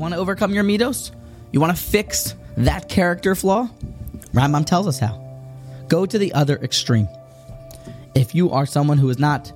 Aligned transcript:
Want 0.00 0.14
to 0.14 0.18
overcome 0.18 0.54
your 0.54 0.64
midos? 0.64 1.10
You 1.52 1.60
want 1.60 1.76
to 1.76 1.82
fix 1.82 2.34
that 2.56 2.88
character 2.88 3.34
flaw? 3.34 3.68
Rambam 4.32 4.64
tells 4.64 4.86
us 4.86 4.98
how. 4.98 5.20
Go 5.88 6.06
to 6.06 6.16
the 6.16 6.32
other 6.32 6.56
extreme. 6.56 7.06
If 8.14 8.34
you 8.34 8.50
are 8.50 8.64
someone 8.64 8.96
who 8.96 9.10
is 9.10 9.18
not 9.18 9.52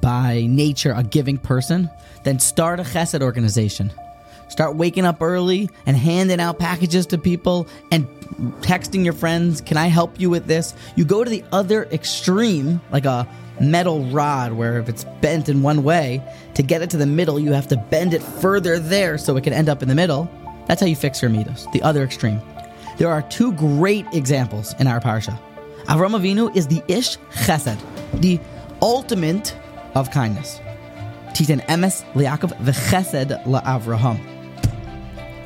by 0.00 0.46
nature 0.48 0.92
a 0.96 1.02
giving 1.02 1.38
person, 1.38 1.90
then 2.22 2.38
start 2.38 2.78
a 2.78 2.84
chesed 2.84 3.20
organization. 3.20 3.92
Start 4.48 4.76
waking 4.76 5.06
up 5.06 5.20
early 5.20 5.68
and 5.86 5.96
handing 5.96 6.38
out 6.38 6.60
packages 6.60 7.06
to 7.06 7.18
people 7.18 7.66
and 7.90 8.06
texting 8.60 9.02
your 9.02 9.12
friends, 9.12 9.60
Can 9.60 9.76
I 9.76 9.88
help 9.88 10.20
you 10.20 10.30
with 10.30 10.46
this? 10.46 10.72
You 10.94 11.04
go 11.04 11.24
to 11.24 11.30
the 11.30 11.42
other 11.50 11.86
extreme, 11.86 12.80
like 12.92 13.06
a 13.06 13.26
metal 13.60 14.04
rod, 14.06 14.52
where 14.52 14.78
if 14.78 14.88
it's 14.88 15.04
bent 15.20 15.48
in 15.48 15.62
one 15.62 15.82
way, 15.82 16.22
to 16.54 16.62
get 16.62 16.82
it 16.82 16.90
to 16.90 16.96
the 16.96 17.06
middle, 17.06 17.38
you 17.38 17.52
have 17.52 17.68
to 17.68 17.76
bend 17.76 18.14
it 18.14 18.22
further 18.22 18.78
there 18.78 19.18
so 19.18 19.36
it 19.36 19.44
can 19.44 19.52
end 19.52 19.68
up 19.68 19.82
in 19.82 19.88
the 19.88 19.94
middle. 19.94 20.30
That's 20.66 20.80
how 20.80 20.86
you 20.86 20.96
fix 20.96 21.20
your 21.22 21.30
midos, 21.30 21.70
the 21.72 21.82
other 21.82 22.02
extreme. 22.02 22.40
There 22.98 23.08
are 23.08 23.22
two 23.22 23.52
great 23.52 24.06
examples 24.12 24.74
in 24.78 24.86
our 24.86 25.00
parsha. 25.00 25.38
Avram 25.84 26.18
Avinu 26.18 26.54
is 26.54 26.66
the 26.66 26.82
Ish 26.88 27.16
Chesed, 27.32 27.80
the 28.20 28.38
ultimate 28.82 29.56
of 29.94 30.10
kindness. 30.10 30.60
Titan 31.34 31.60
emes 31.60 32.04
liakov 32.12 32.52
v'chesed 32.58 33.44
la'avraham. 33.44 34.18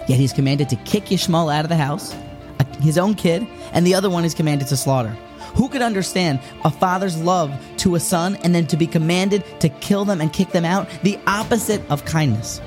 Yet 0.09 0.19
he's 0.19 0.33
commanded 0.33 0.69
to 0.71 0.77
kick 0.77 1.05
Yishmael 1.05 1.55
out 1.55 1.65
of 1.65 1.69
the 1.69 1.77
house, 1.77 2.13
uh, 2.13 2.65
his 2.81 2.99
own 2.99 3.15
kid, 3.15 3.47
and 3.73 3.87
the 3.87 3.95
other 3.95 4.11
one 4.11 4.25
is 4.25 4.35
commanded 4.35 4.69
to 4.69 4.77
slaughter. 4.77 5.17
Who 5.55 5.69
could 5.69 5.83
understand 5.83 6.41
a 6.65 6.71
father's 6.71 7.17
love 7.17 7.53
to 7.79 7.95
a 7.95 8.01
son 8.01 8.37
and 8.37 8.55
then 8.55 8.67
to 8.69 8.77
be 8.77 8.87
commanded 8.87 9.45
to 9.61 9.69
kill 9.69 10.05
them 10.05 10.21
and 10.21 10.33
kick 10.33 10.51
them 10.51 10.65
out? 10.65 10.89
The 11.03 11.19
opposite 11.27 11.83
of 11.91 12.05
kindness. 12.05 12.61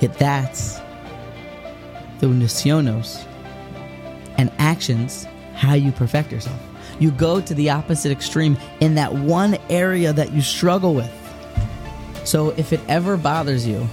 Yet 0.00 0.16
that's 0.18 0.78
the 2.20 2.26
nisyonos 2.26 3.24
and 4.36 4.52
actions 4.58 5.26
how 5.54 5.74
you 5.74 5.90
perfect 5.90 6.30
yourself. 6.30 6.60
You 7.00 7.10
go 7.10 7.40
to 7.40 7.54
the 7.54 7.70
opposite 7.70 8.12
extreme 8.12 8.56
in 8.80 8.94
that 8.94 9.12
one 9.12 9.56
area 9.68 10.12
that 10.12 10.32
you 10.32 10.40
struggle 10.40 10.94
with. 10.94 11.12
So 12.24 12.50
if 12.50 12.72
it 12.72 12.80
ever 12.88 13.16
bothers 13.16 13.66
you, 13.66 13.88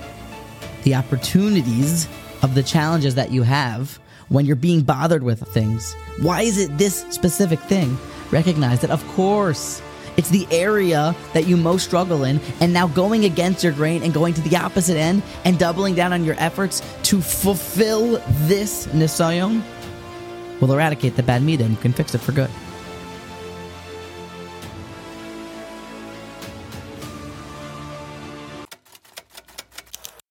the 0.83 0.95
opportunities 0.95 2.07
of 2.43 2.53
the 2.53 2.63
challenges 2.63 3.15
that 3.15 3.31
you 3.31 3.43
have 3.43 3.99
when 4.29 4.45
you're 4.45 4.55
being 4.55 4.81
bothered 4.81 5.23
with 5.23 5.41
things, 5.53 5.93
why 6.21 6.41
is 6.41 6.57
it 6.57 6.77
this 6.77 7.05
specific 7.09 7.59
thing? 7.61 7.97
Recognize 8.31 8.81
that, 8.81 8.91
of 8.91 9.05
course, 9.09 9.81
it's 10.17 10.29
the 10.29 10.47
area 10.49 11.15
that 11.33 11.45
you 11.45 11.57
most 11.57 11.85
struggle 11.85 12.23
in, 12.23 12.39
and 12.61 12.73
now 12.73 12.87
going 12.87 13.25
against 13.25 13.63
your 13.63 13.73
grain 13.73 14.01
and 14.03 14.13
going 14.13 14.33
to 14.33 14.41
the 14.41 14.55
opposite 14.55 14.97
end 14.97 15.21
and 15.43 15.59
doubling 15.59 15.93
down 15.93 16.13
on 16.13 16.23
your 16.23 16.35
efforts 16.37 16.81
to 17.03 17.21
fulfill 17.21 18.21
this 18.47 18.87
nisayon 18.87 19.61
will 20.61 20.71
eradicate 20.71 21.15
the 21.15 21.23
bad 21.23 21.41
midah 21.41 21.61
and 21.61 21.71
you 21.71 21.77
can 21.77 21.93
fix 21.93 22.15
it 22.15 22.19
for 22.19 22.31
good. 22.31 22.49